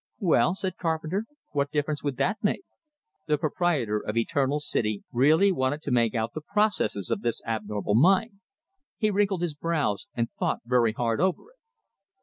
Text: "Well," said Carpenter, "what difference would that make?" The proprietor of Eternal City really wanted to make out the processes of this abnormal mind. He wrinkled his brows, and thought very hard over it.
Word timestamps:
"Well," 0.17 0.55
said 0.55 0.77
Carpenter, 0.79 1.25
"what 1.51 1.69
difference 1.69 2.01
would 2.01 2.17
that 2.17 2.37
make?" 2.43 2.63
The 3.27 3.37
proprietor 3.37 3.99
of 3.99 4.17
Eternal 4.17 4.59
City 4.59 5.03
really 5.11 5.51
wanted 5.51 5.83
to 5.83 5.91
make 5.91 6.15
out 6.15 6.33
the 6.33 6.41
processes 6.41 7.11
of 7.11 7.21
this 7.21 7.43
abnormal 7.45 7.93
mind. 7.93 8.39
He 8.97 9.11
wrinkled 9.11 9.43
his 9.43 9.53
brows, 9.53 10.07
and 10.15 10.31
thought 10.31 10.61
very 10.65 10.93
hard 10.93 11.21
over 11.21 11.51
it. 11.51 11.57